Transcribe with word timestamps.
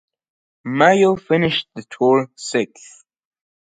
Mayo 0.65 1.15
finished 1.15 1.67
the 1.75 1.83
Tour 1.83 2.31
sixth. 2.35 3.03